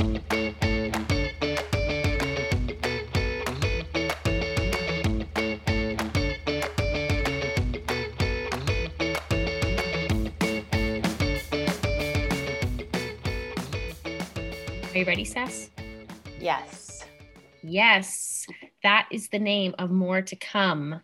[0.00, 0.06] Are
[14.94, 15.68] you ready, Cec?
[16.40, 17.04] Yes.
[17.62, 18.46] Yes,
[18.82, 21.02] that is the name of more to come.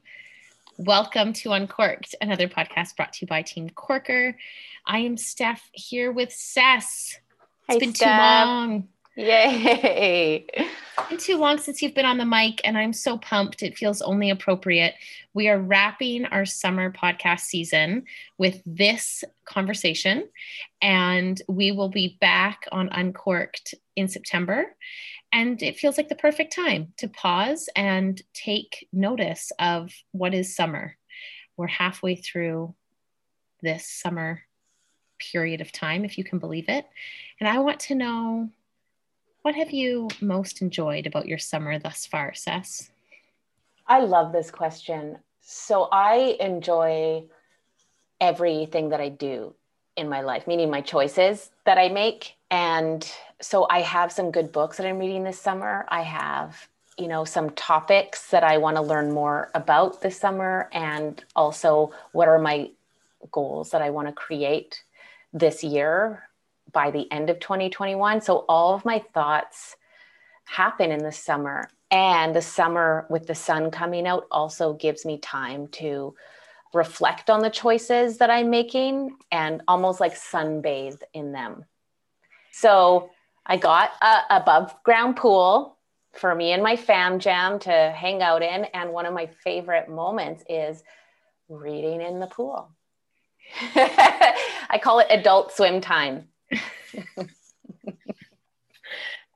[0.78, 4.38] Welcome to Uncorked, another podcast brought to you by Team Corker.
[4.86, 7.18] I am Steph here with Cec.
[7.68, 8.16] It's Hi, been Steph.
[8.16, 8.88] too long.
[9.16, 10.46] Yay.
[10.54, 13.60] It's been too long since you've been on the mic, and I'm so pumped.
[13.60, 14.94] It feels only appropriate.
[15.34, 18.04] We are wrapping our summer podcast season
[18.38, 20.28] with this conversation,
[20.80, 24.76] and we will be back on Uncorked in September.
[25.32, 30.54] And it feels like the perfect time to pause and take notice of what is
[30.54, 30.96] summer.
[31.56, 32.76] We're halfway through
[33.60, 34.42] this summer
[35.18, 36.86] period of time, if you can believe it.
[37.40, 38.50] And I want to know
[39.42, 42.88] what have you most enjoyed about your summer thus far, Cec?
[43.86, 45.18] I love this question.
[45.40, 47.24] So I enjoy
[48.20, 49.54] everything that I do
[49.96, 52.36] in my life, meaning my choices that I make.
[52.50, 53.08] And
[53.40, 55.84] so I have some good books that I'm reading this summer.
[55.88, 60.68] I have, you know, some topics that I want to learn more about this summer
[60.72, 62.70] and also what are my
[63.30, 64.82] goals that I want to create
[65.32, 66.28] this year
[66.72, 68.20] by the end of 2021.
[68.20, 69.76] So all of my thoughts
[70.44, 71.68] happen in the summer.
[71.90, 76.14] And the summer with the sun coming out also gives me time to
[76.74, 81.64] reflect on the choices that I'm making and almost like sunbathe in them.
[82.52, 83.10] So
[83.44, 85.78] I got a above ground pool
[86.14, 88.64] for me and my fam jam to hang out in.
[88.64, 90.82] And one of my favorite moments is
[91.48, 92.70] reading in the pool.
[93.74, 96.28] I call it adult swim time.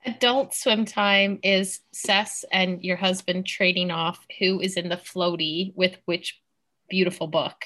[0.06, 5.75] Adult swim time is Cec and your husband trading off who is in the floaty
[5.75, 6.41] with which
[6.88, 7.65] beautiful book.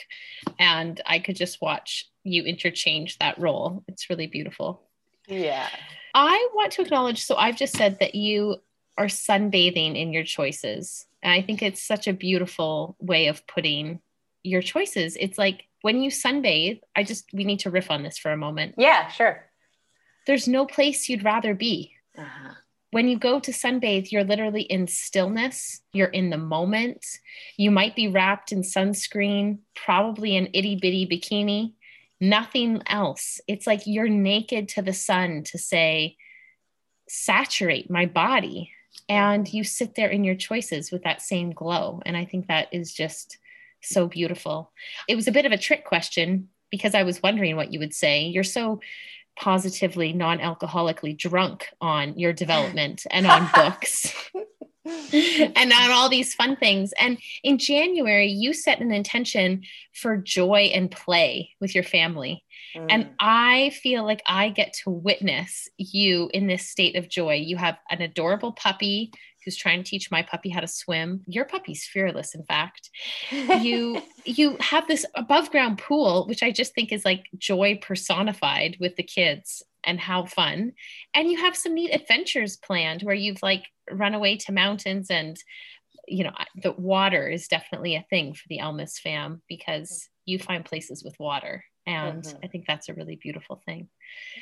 [0.58, 3.84] And I could just watch you interchange that role.
[3.88, 4.82] It's really beautiful.
[5.28, 5.68] Yeah.
[6.14, 8.56] I want to acknowledge so I've just said that you
[8.96, 11.06] are sunbathing in your choices.
[11.22, 14.00] And I think it's such a beautiful way of putting
[14.42, 15.16] your choices.
[15.18, 18.38] It's like when you sunbathe, I just, we need to riff on this for a
[18.38, 18.76] moment.
[18.78, 19.44] Yeah, sure.
[20.26, 21.92] There's no place you'd rather be.
[22.16, 22.54] Uh-huh.
[22.92, 27.04] When you go to sunbathe, you're literally in stillness, you're in the moment.
[27.58, 31.74] You might be wrapped in sunscreen, probably an itty bitty bikini,
[32.18, 33.42] nothing else.
[33.46, 36.16] It's like you're naked to the sun to say,
[37.10, 38.70] saturate my body.
[39.10, 42.00] And you sit there in your choices with that same glow.
[42.06, 43.36] And I think that is just
[43.88, 44.72] so beautiful.
[45.08, 47.94] It was a bit of a trick question because I was wondering what you would
[47.94, 48.24] say.
[48.26, 48.80] You're so
[49.36, 54.14] positively non-alcoholically drunk on your development and on books
[54.84, 59.62] and on all these fun things and in january you set an intention
[59.92, 62.44] for joy and play with your family
[62.76, 62.86] Mm.
[62.90, 67.56] and i feel like i get to witness you in this state of joy you
[67.56, 69.12] have an adorable puppy
[69.44, 71.22] who's trying to teach my puppy how to swim.
[71.26, 72.90] Your puppy's fearless in fact.
[73.64, 78.76] You you have this above ground pool which i just think is like joy personified
[78.80, 80.72] with the kids and how fun.
[81.12, 85.36] And you have some neat adventures planned where you've like run away to mountains and
[86.06, 90.64] you know the water is definitely a thing for the elmas fam because you find
[90.64, 92.38] places with water and Mhm.
[92.42, 93.88] i think that's a really beautiful thing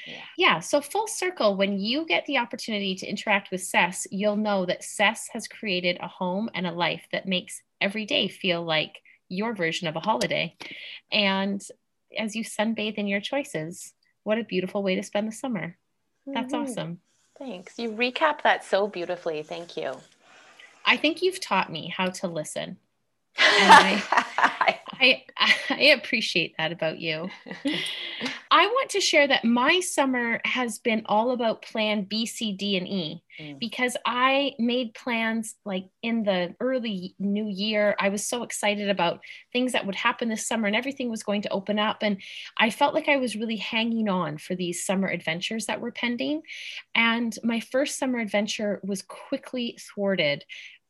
[0.06, 0.22] Yeah.
[0.36, 4.64] yeah so full circle when you get the opportunity to interact with Cec, you'll know
[4.66, 9.02] that Cec has created a home and a life that makes every day feel like
[9.28, 10.54] your version of a holiday
[11.10, 11.60] and
[12.18, 15.76] as you sunbathe in your choices what a beautiful way to spend the summer
[16.26, 16.62] that's Mhm.
[16.62, 17.00] awesome
[17.38, 17.76] Thanks.
[17.76, 19.42] You recap that so beautifully.
[19.42, 20.00] Thank you.
[20.84, 22.76] i think you've taught me how to listen
[23.38, 24.51] I-
[25.02, 25.24] I,
[25.70, 27.28] I appreciate that about you.
[28.50, 32.76] I want to share that my summer has been all about plan B, C, D,
[32.76, 33.58] and E Mm.
[33.58, 37.96] because I made plans like in the early new year.
[37.98, 39.20] I was so excited about
[39.52, 41.98] things that would happen this summer and everything was going to open up.
[42.02, 42.20] And
[42.58, 46.42] I felt like I was really hanging on for these summer adventures that were pending.
[46.94, 50.44] And my first summer adventure was quickly thwarted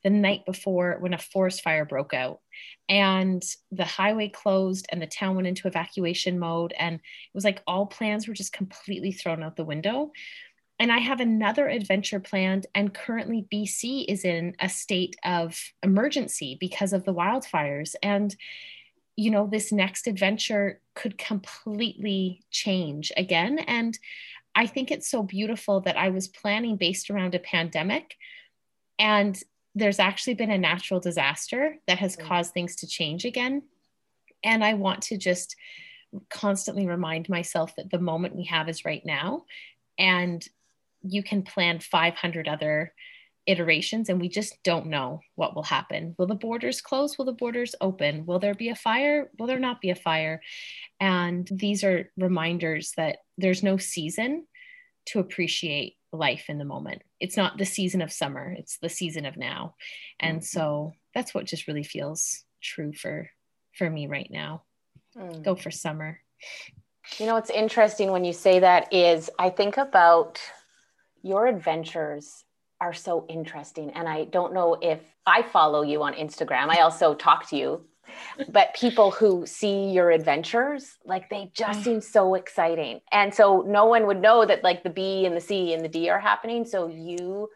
[0.05, 2.41] the night before when a forest fire broke out
[2.89, 7.63] and the highway closed and the town went into evacuation mode and it was like
[7.67, 10.11] all plans were just completely thrown out the window
[10.83, 16.57] and I have another adventure planned, and currently BC is in a state of emergency
[16.59, 17.95] because of the wildfires.
[18.03, 18.35] And,
[19.15, 23.61] you know, this next adventure could completely change again.
[23.61, 23.97] And
[24.57, 28.17] I think it's so beautiful that I was planning based around a pandemic
[28.99, 29.41] and
[29.75, 32.27] there's actually been a natural disaster that has mm.
[32.27, 33.63] caused things to change again.
[34.45, 35.57] And I want to just
[36.29, 39.45] constantly remind myself that the moment we have is right now.
[39.99, 40.47] And
[41.03, 42.93] you can plan 500 other
[43.47, 46.15] iterations and we just don't know what will happen.
[46.17, 47.19] Will the borders close?
[47.19, 48.25] Will the borders open?
[48.25, 49.31] Will there be a fire?
[49.39, 50.41] Will there not be a fire?
[51.01, 54.47] And these are reminders that there's no season
[55.07, 57.03] to appreciate life in the moment.
[57.21, 59.75] It's not the season of summer, it's the season of now.
[60.21, 60.45] And mm-hmm.
[60.45, 63.31] so that's what just really feels true for
[63.77, 64.63] for me right now.
[65.17, 65.43] Mm.
[65.43, 66.21] Go for summer.
[67.19, 70.41] You know what's interesting when you say that is I think about
[71.23, 72.45] your adventures
[72.81, 76.69] are so interesting and I don't know if I follow you on Instagram.
[76.69, 77.85] I also talk to you
[78.49, 81.85] but people who see your adventures like they just mm.
[81.85, 85.41] seem so exciting and so no one would know that like the b and the
[85.41, 87.49] c and the d are happening so you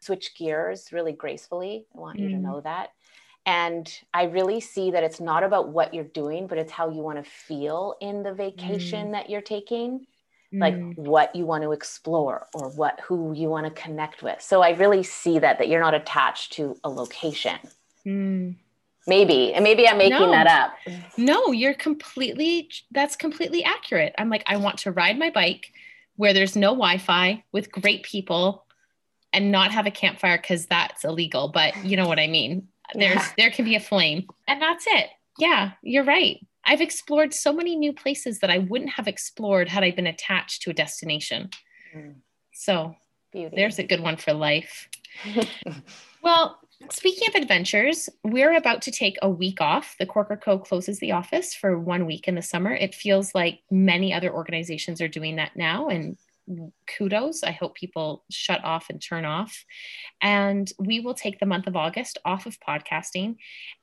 [0.00, 2.42] switch gears really gracefully i want you to mm.
[2.42, 2.90] know that
[3.46, 7.02] and i really see that it's not about what you're doing but it's how you
[7.02, 9.12] want to feel in the vacation mm.
[9.12, 10.06] that you're taking
[10.52, 10.96] like mm.
[10.96, 14.70] what you want to explore or what who you want to connect with so i
[14.70, 17.58] really see that that you're not attached to a location
[18.06, 18.54] mm.
[19.06, 19.52] Maybe.
[19.52, 20.30] And maybe I'm making no.
[20.30, 20.72] that up.
[21.18, 24.14] No, you're completely, that's completely accurate.
[24.18, 25.72] I'm like, I want to ride my bike
[26.16, 28.64] where there's no Wi Fi with great people
[29.32, 31.48] and not have a campfire because that's illegal.
[31.48, 32.68] But you know what I mean?
[32.94, 33.32] There's, yeah.
[33.36, 35.10] there can be a flame and that's it.
[35.38, 36.38] Yeah, you're right.
[36.64, 40.62] I've explored so many new places that I wouldn't have explored had I been attached
[40.62, 41.50] to a destination.
[41.94, 42.16] Mm.
[42.52, 42.94] So
[43.32, 43.54] Beauty.
[43.54, 44.88] there's a good one for life.
[46.22, 46.58] well,
[46.90, 49.96] Speaking of adventures, we're about to take a week off.
[49.98, 52.74] The Corker Co closes the office for one week in the summer.
[52.74, 56.16] It feels like many other organizations are doing that now, and
[56.86, 57.42] kudos.
[57.42, 59.64] I hope people shut off and turn off.
[60.20, 63.36] And we will take the month of August off of podcasting.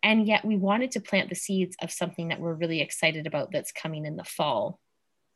[0.03, 3.51] And yet, we wanted to plant the seeds of something that we're really excited about
[3.51, 4.80] that's coming in the fall,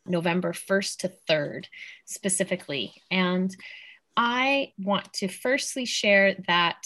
[0.05, 1.65] November 1st to 3rd,
[2.05, 2.93] specifically.
[3.09, 3.55] And
[4.15, 6.77] I want to firstly share that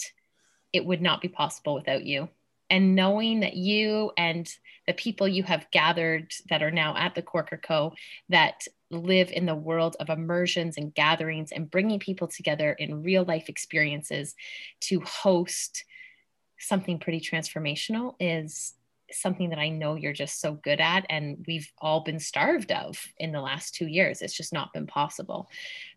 [0.72, 2.28] it would not be possible without you.
[2.68, 4.48] And knowing that you and
[4.86, 7.94] the people you have gathered that are now at the Corker Co.
[8.28, 13.24] that live in the world of immersions and gatherings and bringing people together in real
[13.24, 14.34] life experiences
[14.80, 15.84] to host
[16.58, 18.74] something pretty transformational is
[19.12, 23.08] something that I know you're just so good at and we've all been starved of
[23.18, 25.48] in the last 2 years it's just not been possible.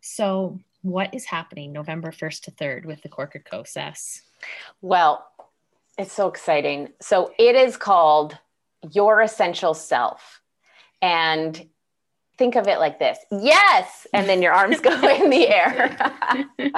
[0.01, 3.63] So what is happening November 1st to 3rd with the Corker Co.
[4.81, 5.25] Well,
[5.97, 6.89] it's so exciting.
[7.01, 8.37] So it is called
[8.91, 10.41] Your Essential Self.
[11.01, 11.69] And
[12.37, 15.95] think of it like this yes and then your arms go in the air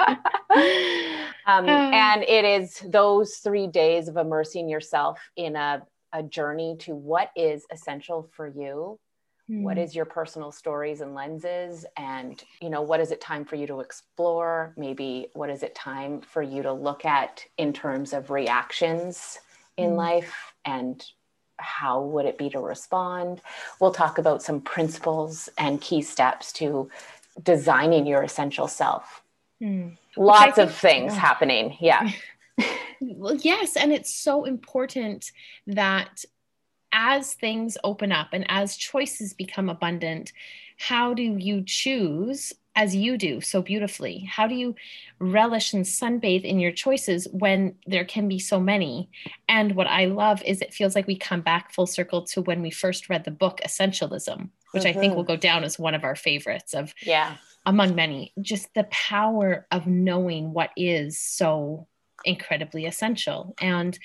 [1.46, 5.82] um, and it is those three days of immersing yourself in a,
[6.12, 8.98] a journey to what is essential for you
[9.48, 9.82] what hmm.
[9.82, 13.66] is your personal stories and lenses and you know what is it time for you
[13.66, 18.30] to explore maybe what is it time for you to look at in terms of
[18.30, 19.38] reactions
[19.76, 19.96] in mm.
[19.96, 21.04] life and
[21.58, 23.40] how would it be to respond
[23.80, 26.90] we'll talk about some principles and key steps to
[27.42, 29.22] designing your essential self
[29.62, 29.96] mm.
[30.16, 31.20] lots think, of things yeah.
[31.20, 32.10] happening yeah
[33.00, 35.30] well yes and it's so important
[35.66, 36.24] that
[36.92, 40.32] as things open up and as choices become abundant,
[40.78, 44.28] how do you choose as you do so beautifully?
[44.30, 44.74] How do you
[45.18, 49.08] relish and sunbathe in your choices when there can be so many?
[49.48, 52.60] And what I love is it feels like we come back full circle to when
[52.60, 54.98] we first read the book Essentialism, which mm-hmm.
[54.98, 55.32] I think will mm-hmm.
[55.32, 58.32] go down as one of our favorites of yeah among many.
[58.40, 61.88] Just the power of knowing what is so
[62.24, 63.54] incredibly essential.
[63.60, 63.98] And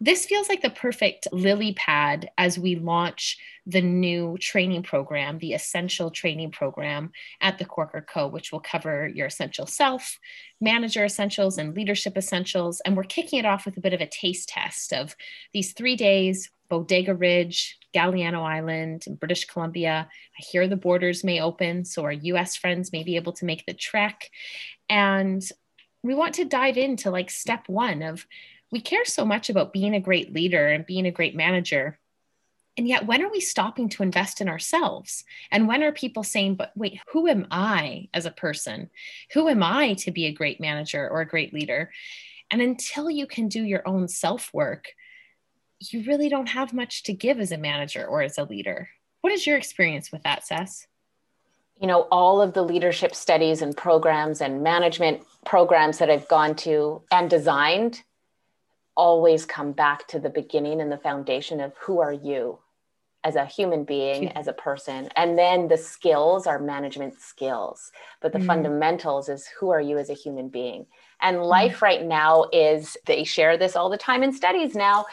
[0.00, 3.36] this feels like the perfect lily pad as we launch
[3.66, 9.08] the new training program, the essential training program at the Corker Co., which will cover
[9.08, 10.18] your essential self,
[10.60, 12.80] manager essentials, and leadership essentials.
[12.84, 15.16] And we're kicking it off with a bit of a taste test of
[15.52, 20.08] these three days Bodega Ridge, Galiano Island, in British Columbia.
[20.10, 23.64] I hear the borders may open, so our US friends may be able to make
[23.66, 24.30] the trek.
[24.88, 25.42] And
[26.02, 28.26] we want to dive into like step one of
[28.70, 31.98] we care so much about being a great leader and being a great manager.
[32.76, 35.24] And yet, when are we stopping to invest in ourselves?
[35.50, 38.90] And when are people saying, but wait, who am I as a person?
[39.32, 41.90] Who am I to be a great manager or a great leader?
[42.50, 44.86] And until you can do your own self work,
[45.80, 48.90] you really don't have much to give as a manager or as a leader.
[49.22, 50.86] What is your experience with that, Cec?
[51.80, 56.56] you know, all of the leadership studies and programs and management programs that I've gone
[56.56, 58.02] to and designed
[58.98, 62.58] always come back to the beginning and the foundation of who are you
[63.24, 65.08] as a human being, as a person.
[65.16, 67.92] And then the skills are management skills.
[68.20, 68.46] But the mm.
[68.46, 70.86] fundamentals is who are you as a human being?
[71.20, 71.48] And mm.
[71.48, 75.06] life right now is, they share this all the time in studies now.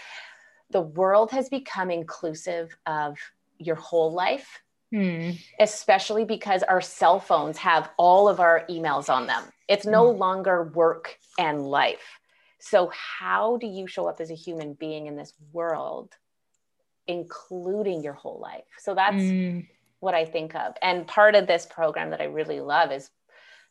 [0.72, 3.18] The world has become inclusive of
[3.60, 4.62] your whole life
[4.92, 5.32] Hmm.
[5.60, 9.44] Especially because our cell phones have all of our emails on them.
[9.68, 10.20] It's no hmm.
[10.20, 12.20] longer work and life.
[12.66, 16.16] So, how do you show up as a human being in this world,
[17.06, 18.64] including your whole life?
[18.80, 19.60] So, that's hmm.
[20.00, 20.74] what I think of.
[20.82, 23.12] And part of this program that I really love is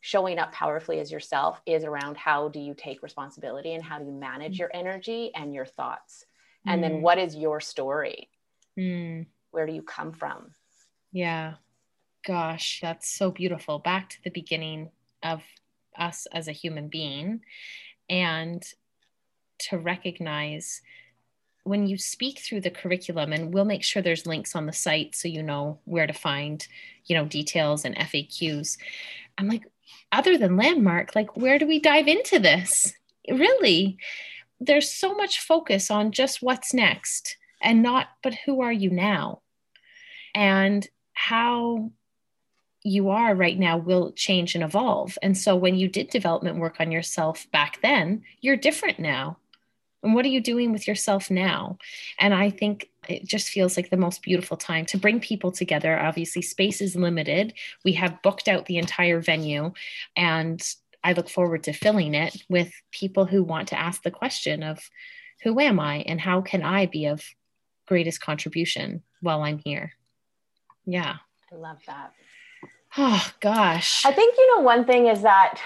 [0.01, 4.05] showing up powerfully as yourself is around how do you take responsibility and how do
[4.05, 4.59] you manage mm.
[4.59, 6.27] your energy and your thoughts?
[6.67, 7.01] And then mm.
[7.01, 8.29] what is your story?
[8.79, 9.25] Mm.
[9.51, 10.51] Where do you come from?
[11.11, 11.55] Yeah.
[12.27, 13.79] Gosh, that's so beautiful.
[13.79, 14.91] Back to the beginning
[15.23, 15.41] of
[15.99, 17.41] us as a human being
[18.11, 18.63] and
[19.59, 20.81] to recognize
[21.65, 25.15] when you speak through the curriculum and we'll make sure there's links on the site
[25.15, 26.67] so you know where to find
[27.07, 28.77] you know details and faqs
[29.39, 29.65] i'm like
[30.13, 32.93] other than landmark like where do we dive into this
[33.31, 33.97] really
[34.61, 39.41] there's so much focus on just what's next and not but who are you now
[40.35, 41.91] and how
[42.85, 45.17] you are right now will change and evolve.
[45.23, 49.39] And so when you did development work on yourself back then, you're different now.
[50.05, 51.79] And what are you doing with yourself now?
[52.19, 55.99] And I think it just feels like the most beautiful time to bring people together.
[55.99, 57.55] Obviously, space is limited.
[57.85, 59.73] We have booked out the entire venue,
[60.15, 60.63] and
[61.03, 64.79] I look forward to filling it with people who want to ask the question of
[65.43, 67.25] who am I and how can I be of
[67.87, 69.93] greatest contribution while I'm here?
[70.87, 71.17] Yeah.
[71.53, 72.13] I love that.
[72.97, 74.07] Oh, gosh.
[74.07, 75.61] I think, you know, one thing is that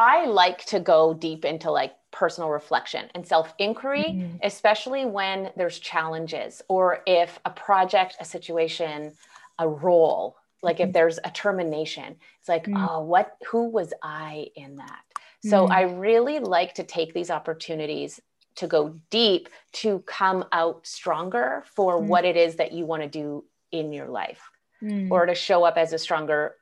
[0.00, 4.36] I like to go deep into like personal reflection and self inquiry, mm-hmm.
[4.42, 9.12] especially when there's challenges or if a project, a situation,
[9.58, 10.88] a role, like mm-hmm.
[10.88, 12.82] if there's a termination, it's like, mm-hmm.
[12.82, 15.02] oh, what, who was I in that?
[15.44, 15.72] So mm-hmm.
[15.72, 18.20] I really like to take these opportunities
[18.56, 22.06] to go deep to come out stronger for mm.
[22.06, 24.50] what it is that you want to do in your life
[24.82, 25.10] mm.
[25.10, 26.56] or to show up as a stronger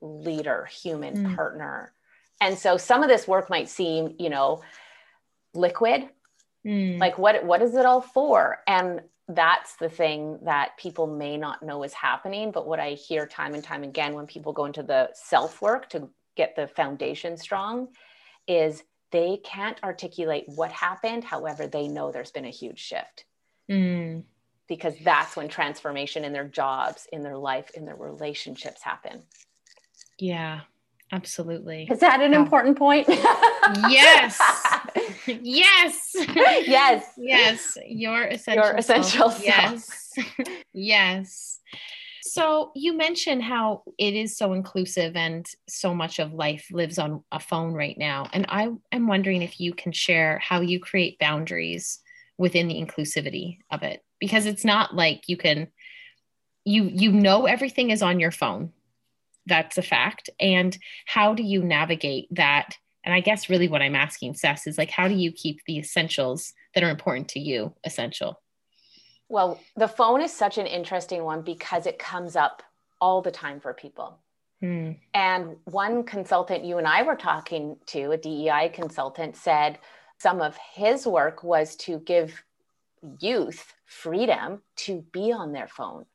[0.00, 1.34] leader, human mm.
[1.34, 1.93] partner.
[2.44, 4.60] And so some of this work might seem, you know,
[5.54, 6.10] liquid.
[6.66, 6.98] Mm.
[6.98, 8.58] Like what what is it all for?
[8.66, 12.52] And that's the thing that people may not know is happening.
[12.52, 15.88] But what I hear time and time again when people go into the self work
[15.90, 17.88] to get the foundation strong
[18.46, 21.24] is they can't articulate what happened.
[21.24, 23.24] However, they know there's been a huge shift.
[23.70, 24.24] Mm
[24.66, 29.22] because that's when transformation in their jobs, in their life, in their relationships happen.
[30.18, 30.60] Yeah,
[31.14, 31.88] absolutely.
[31.90, 32.40] Is that an yeah.
[32.40, 33.06] important point?
[33.88, 34.40] yes.
[35.26, 36.10] yes.
[36.14, 37.04] Yes.
[37.16, 37.78] Yes.
[37.86, 38.64] Your essential.
[38.64, 39.30] Your essential.
[39.30, 39.44] Self.
[39.44, 40.12] Yes.
[40.72, 41.60] yes.
[42.22, 47.22] So you mentioned how it is so inclusive and so much of life lives on
[47.30, 48.28] a phone right now.
[48.32, 52.00] And I am wondering if you can share how you create boundaries
[52.36, 55.68] within the inclusivity of it because it's not like you can
[56.64, 58.72] you you know everything is on your phone
[59.46, 63.94] that's a fact and how do you navigate that and i guess really what i'm
[63.94, 67.74] asking Cec is like how do you keep the essentials that are important to you
[67.84, 68.40] essential
[69.28, 72.62] well the phone is such an interesting one because it comes up
[73.00, 74.18] all the time for people
[74.60, 74.92] hmm.
[75.12, 79.78] and one consultant you and i were talking to a dei consultant said
[80.18, 82.42] some of his work was to give
[83.20, 86.06] youth freedom to be on their phone.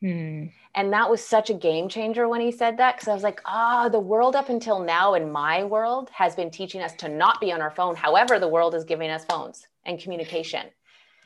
[0.00, 0.46] Hmm.
[0.74, 3.40] And that was such a game changer when he said that because I was like,
[3.44, 7.08] ah, oh, the world up until now in my world has been teaching us to
[7.08, 7.96] not be on our phone.
[7.96, 10.66] However, the world is giving us phones and communication.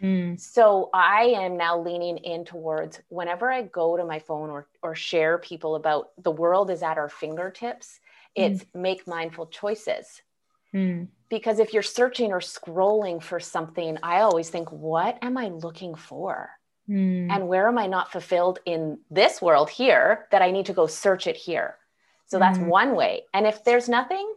[0.00, 0.34] Hmm.
[0.36, 4.94] So I am now leaning in towards whenever I go to my phone or, or
[4.94, 8.00] share people about the world is at our fingertips,
[8.34, 8.80] it's mm.
[8.80, 10.20] make mindful choices.
[10.74, 11.08] Mm.
[11.28, 15.94] Because if you're searching or scrolling for something, I always think, what am I looking
[15.94, 16.50] for?
[16.88, 17.30] Mm.
[17.30, 20.86] And where am I not fulfilled in this world here that I need to go
[20.86, 21.76] search it here?
[22.26, 22.66] So that's mm.
[22.66, 23.22] one way.
[23.32, 24.34] And if there's nothing,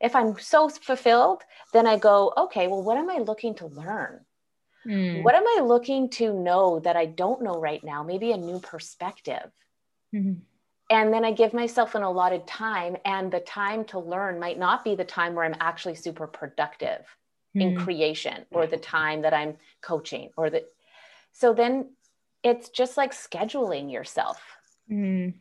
[0.00, 4.20] if I'm so fulfilled, then I go, okay, well, what am I looking to learn?
[4.86, 5.22] Mm.
[5.22, 8.02] What am I looking to know that I don't know right now?
[8.02, 9.50] Maybe a new perspective.
[10.14, 10.40] Mm-hmm
[10.90, 14.84] and then I give myself an allotted time, and the time to learn might not
[14.84, 17.04] be the time where I'm actually super productive
[17.56, 17.62] mm.
[17.62, 17.84] in hmm.
[17.84, 20.64] creation or the time that I'm coaching or the
[21.38, 21.90] so then
[22.42, 24.42] it's just like scheduling yourself.
[24.90, 25.34] Mm.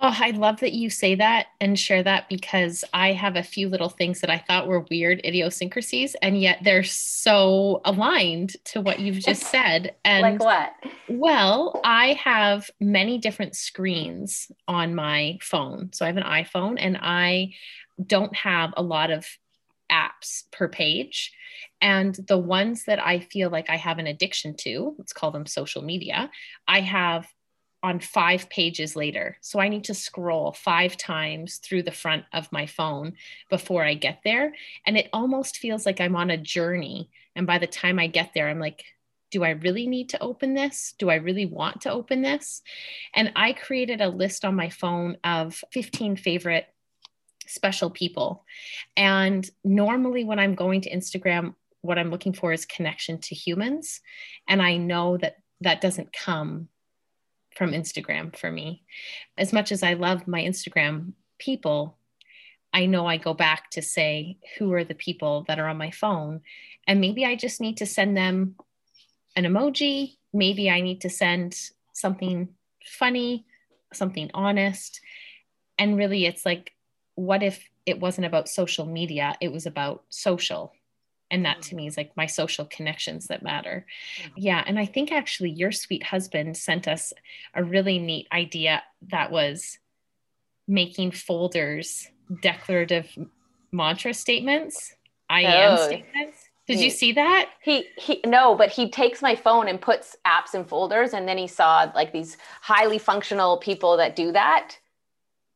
[0.00, 3.68] Oh, I love that you say that and share that because I have a few
[3.68, 9.00] little things that I thought were weird idiosyncrasies, and yet they're so aligned to what
[9.00, 9.96] you've just said.
[10.04, 10.72] And like what?
[11.08, 15.90] Well, I have many different screens on my phone.
[15.92, 17.54] So I have an iPhone and I
[18.04, 19.26] don't have a lot of
[19.90, 21.32] apps per page.
[21.80, 25.46] And the ones that I feel like I have an addiction to, let's call them
[25.46, 26.30] social media,
[26.66, 27.26] I have
[27.84, 29.36] on five pages later.
[29.42, 33.12] So I need to scroll five times through the front of my phone
[33.50, 34.54] before I get there.
[34.86, 37.10] And it almost feels like I'm on a journey.
[37.36, 38.82] And by the time I get there, I'm like,
[39.30, 40.94] do I really need to open this?
[40.98, 42.62] Do I really want to open this?
[43.12, 46.66] And I created a list on my phone of 15 favorite
[47.46, 48.44] special people.
[48.96, 54.00] And normally, when I'm going to Instagram, what I'm looking for is connection to humans.
[54.48, 56.68] And I know that that doesn't come
[57.56, 58.82] from Instagram for me.
[59.38, 61.96] As much as I love my Instagram people,
[62.72, 65.90] I know I go back to say, who are the people that are on my
[65.90, 66.40] phone?
[66.86, 68.56] And maybe I just need to send them
[69.36, 70.16] an emoji.
[70.32, 71.56] Maybe I need to send
[71.92, 72.48] something
[72.84, 73.46] funny,
[73.92, 75.00] something honest.
[75.78, 76.72] And really, it's like,
[77.14, 79.36] what if it wasn't about social media?
[79.40, 80.72] It was about social
[81.30, 81.78] and that to mm.
[81.78, 83.84] me is like my social connections that matter
[84.22, 84.30] mm.
[84.36, 87.12] yeah and i think actually your sweet husband sent us
[87.54, 89.78] a really neat idea that was
[90.66, 92.08] making folders
[92.42, 93.10] declarative
[93.72, 94.94] mantra statements
[95.28, 99.20] i am oh, statements did he, you see that he he no but he takes
[99.20, 103.58] my phone and puts apps in folders and then he saw like these highly functional
[103.58, 104.76] people that do that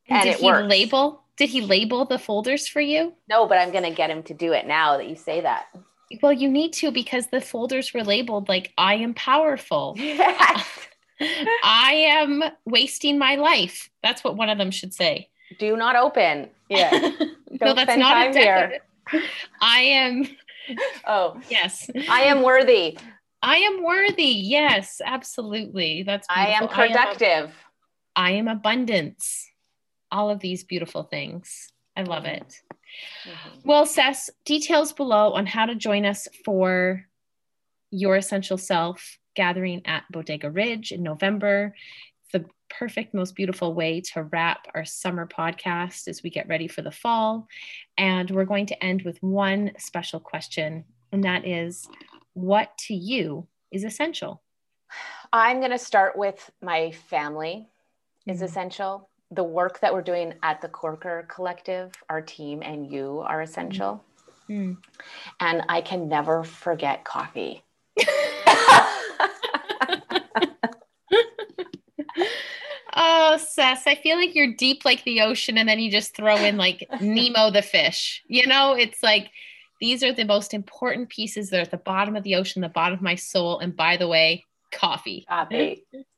[0.07, 0.69] and, and did it he works.
[0.69, 3.13] label did he label the folders for you?
[3.29, 5.67] No, but I'm going to get him to do it now that you say that.
[6.21, 9.95] Well, you need to because the folders were labeled like I am powerful.
[10.09, 10.67] Yes.
[11.63, 13.89] I am wasting my life.
[14.01, 15.27] That's what one of them should say.
[15.59, 16.49] Do not open.
[16.69, 16.91] Yeah.
[17.61, 18.79] no, that's not a here.
[19.59, 20.29] I am.
[21.05, 21.89] Oh, yes.
[22.09, 22.97] I am worthy.
[23.41, 24.23] I am worthy.
[24.23, 26.03] Yes, absolutely.
[26.03, 26.53] That's beautiful.
[26.53, 27.53] I am productive.
[28.15, 29.49] I am, I am abundance
[30.11, 31.71] all of these beautiful things.
[31.95, 32.61] I love it.
[33.27, 33.59] Mm-hmm.
[33.63, 37.05] Well, Cec, details below on how to join us for
[37.91, 41.75] your essential self gathering at Bodega Ridge in November.
[42.21, 46.67] It's the perfect, most beautiful way to wrap our summer podcast as we get ready
[46.67, 47.47] for the fall.
[47.97, 51.87] And we're going to end with one special question, and that is
[52.33, 54.41] what to you is essential?
[55.31, 57.67] I'm going to start with my family
[58.25, 58.45] is mm-hmm.
[58.45, 63.41] essential the work that we're doing at the Corker Collective, our team and you are
[63.41, 64.03] essential.
[64.49, 64.77] Mm.
[65.39, 67.63] And I can never forget coffee.
[72.95, 76.35] oh, Cec, I feel like you're deep like the ocean, and then you just throw
[76.37, 78.23] in like Nemo the fish.
[78.27, 79.29] You know, it's like
[79.79, 81.49] these are the most important pieces.
[81.49, 83.59] They're at the bottom of the ocean, the bottom of my soul.
[83.59, 85.25] And by the way, coffee.
[85.29, 85.85] Coffee.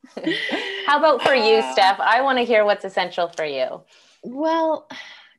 [0.86, 2.00] How about for you, uh, Steph?
[2.00, 3.82] I want to hear what's essential for you.
[4.24, 4.88] Well,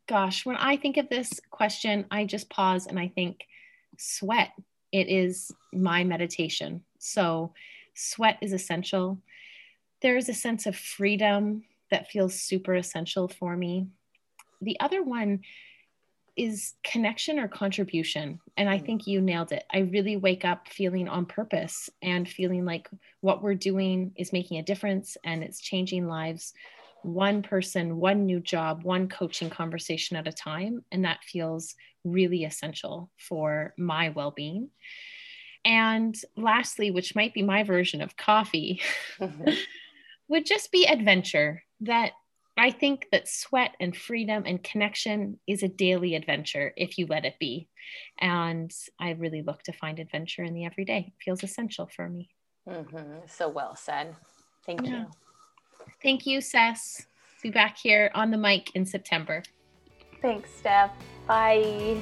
[0.07, 3.45] gosh, when I think of this question, I just pause and I think
[3.99, 4.51] sweat.
[4.93, 6.83] It is my meditation.
[6.99, 7.55] So,
[7.95, 9.19] sweat is essential.
[10.01, 13.89] There is a sense of freedom that feels super essential for me.
[14.61, 15.41] The other one
[16.37, 18.41] is connection or contribution.
[18.57, 18.87] And I mm.
[18.87, 19.65] think you nailed it.
[19.73, 22.89] I really wake up feeling on purpose and feeling like
[23.21, 26.53] what we're doing is making a difference and it's changing lives
[27.03, 30.85] one person, one new job, one coaching conversation at a time.
[30.93, 34.71] And that feels really essential for my well being.
[35.65, 38.81] And lastly, which might be my version of coffee,
[39.21, 39.51] mm-hmm.
[40.29, 42.13] would just be adventure that
[42.57, 47.25] I think that sweat and freedom and connection is a daily adventure if you let
[47.25, 47.69] it be.
[48.21, 51.07] And I really look to find adventure in the everyday.
[51.09, 52.29] It feels essential for me.
[52.69, 53.27] Mm-hmm.
[53.27, 54.15] So well said.
[54.67, 55.01] Thank yeah.
[55.01, 55.07] you.
[56.03, 57.07] Thank you, Cec.
[57.43, 59.43] Be back here on the mic in September.
[60.21, 60.93] Thanks, Steph.
[61.27, 62.01] Bye.